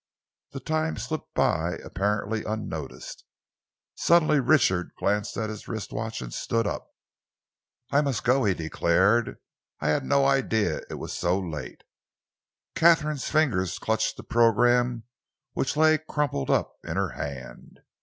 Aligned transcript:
The 0.53 0.59
time 0.59 0.97
slipped 0.97 1.31
by 1.35 1.73
apparently 1.85 2.43
unnoticed. 2.43 3.23
Suddenly 3.93 4.39
Richard 4.39 4.93
glanced 4.97 5.37
at 5.37 5.51
his 5.51 5.67
wrist 5.67 5.93
watch 5.93 6.23
and 6.23 6.33
stood 6.33 6.65
up. 6.65 6.87
"I 7.91 8.01
must 8.01 8.23
go," 8.23 8.43
he 8.45 8.55
declared. 8.55 9.37
"I 9.79 9.89
had 9.89 10.03
no 10.03 10.25
idea 10.25 10.77
that 10.79 10.87
it 10.89 10.95
was 10.95 11.13
so 11.13 11.37
late." 11.39 11.83
Katharine's 12.73 13.29
fingers 13.29 13.77
clutched 13.77 14.17
the 14.17 14.23
program 14.23 15.03
which 15.53 15.77
lay 15.77 15.99
crumpled 15.99 16.49
up 16.49 16.77
in 16.83 16.95
her 16.97 17.09
hand. 17.09 17.81